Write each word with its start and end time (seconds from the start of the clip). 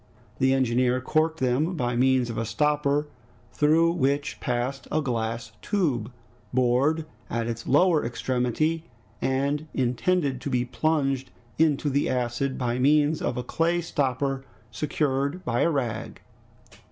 The 0.39 0.51
engineer 0.51 0.99
corked 0.99 1.39
them 1.39 1.75
by 1.75 1.95
means 1.95 2.31
of 2.31 2.37
a 2.39 2.43
stopper 2.43 3.05
through 3.53 3.91
which 3.91 4.39
passed 4.39 4.87
a 4.91 4.99
glass 4.99 5.51
tube, 5.61 6.11
bored 6.51 7.05
at 7.29 7.45
its 7.45 7.67
lower 7.67 8.03
extremity, 8.03 8.85
and 9.21 9.67
intended 9.75 10.41
to 10.41 10.49
be 10.49 10.65
plunged 10.65 11.29
into 11.59 11.87
the 11.87 12.09
acid 12.09 12.57
by 12.57 12.79
means 12.79 13.21
of 13.21 13.37
a 13.37 13.43
clay 13.43 13.79
stopper 13.79 14.43
secured 14.71 15.45
by 15.45 15.61
a 15.61 15.69
rag. 15.69 16.19